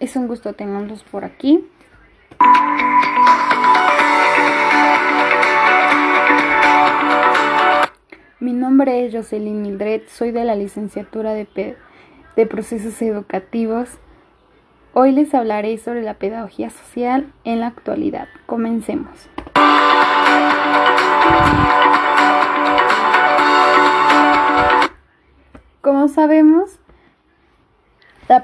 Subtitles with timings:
[0.00, 1.64] Es un gusto tenerlos por aquí.
[8.38, 11.76] Mi nombre es Jocelyn Mildred, soy de la licenciatura de,
[12.36, 13.88] de Procesos Educativos.
[14.92, 18.28] Hoy les hablaré sobre la pedagogía social en la actualidad.
[18.44, 19.30] Comencemos.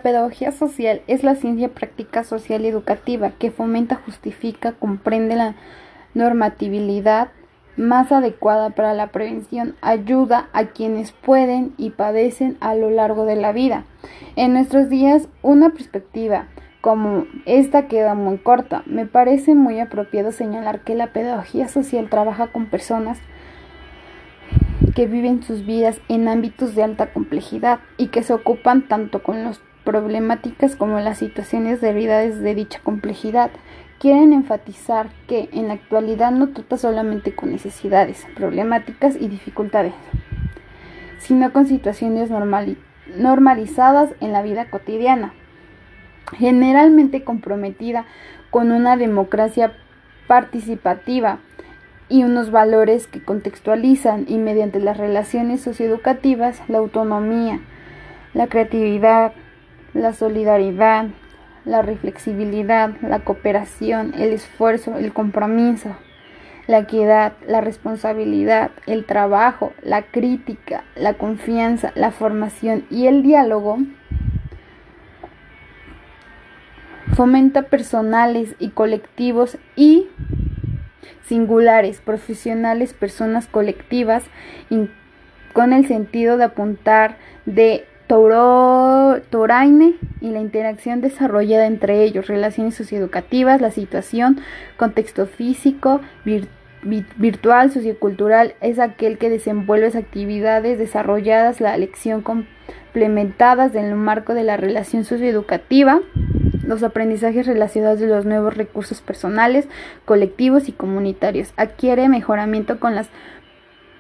[0.05, 5.55] Pedagogía social es la ciencia práctica social y educativa que fomenta, justifica, comprende la
[6.13, 7.29] normatividad
[7.79, 13.37] más adecuada para la prevención, ayuda a quienes pueden y padecen a lo largo de
[13.37, 13.85] la vida.
[14.37, 16.49] En nuestros días, una perspectiva
[16.83, 18.83] como esta queda muy corta.
[18.85, 23.19] Me parece muy apropiado señalar que la pedagogía social trabaja con personas
[24.95, 29.43] que viven sus vidas en ámbitos de alta complejidad y que se ocupan tanto con
[29.45, 33.51] las problemáticas como las situaciones derivadas de dicha complejidad.
[33.99, 39.95] Quieren enfatizar que en la actualidad no trata solamente con necesidades, problemáticas y dificultades,
[41.19, 42.31] sino con situaciones
[43.17, 45.33] normalizadas en la vida cotidiana,
[46.37, 48.05] generalmente comprometida
[48.51, 49.73] con una democracia
[50.27, 51.39] participativa
[52.09, 57.61] y unos valores que contextualizan y mediante las relaciones socioeducativas la autonomía,
[58.35, 59.33] la creatividad,
[59.95, 61.07] la solidaridad,
[61.65, 65.97] la reflexibilidad, la cooperación, el esfuerzo, el compromiso,
[66.67, 73.79] la equidad, la responsabilidad, el trabajo, la crítica, la confianza, la formación y el diálogo
[77.15, 80.09] fomenta personales y colectivos y
[81.27, 84.25] singulares, profesionales, personas colectivas,
[85.53, 87.17] con el sentido de apuntar
[87.47, 94.41] de Toraine y la interacción desarrollada entre ellos, relaciones socioeducativas, la situación,
[94.77, 96.01] contexto físico,
[97.17, 104.45] virtual, sociocultural, es aquel que desenvuelve actividades desarrolladas, la lección complementadas en el marco de
[104.45, 106.01] la relación socioeducativa
[106.67, 109.69] los aprendizajes relacionados de los nuevos recursos personales,
[110.05, 111.53] colectivos y comunitarios.
[111.57, 113.09] Adquiere mejoramiento con las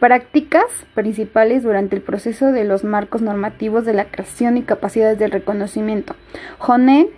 [0.05, 5.31] prácticas principales durante el proceso de los marcos normativos de la creación y capacidades del
[5.31, 6.15] reconocimiento.
[6.59, 7.09] Joné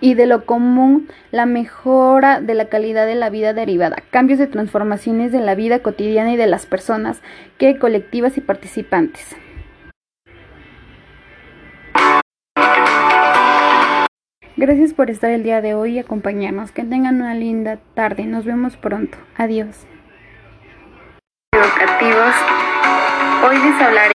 [0.00, 4.46] y de lo común la mejora de la calidad de la vida derivada, cambios de
[4.46, 7.20] transformaciones de la vida cotidiana y de las personas,
[7.58, 9.36] que colectivas y participantes.
[14.56, 16.72] Gracias por estar el día de hoy y acompañarnos.
[16.72, 18.24] Que tengan una linda tarde.
[18.24, 19.18] Nos vemos pronto.
[19.36, 19.86] Adiós.
[21.54, 22.34] Educativos.
[23.44, 24.12] Hoy les hablaré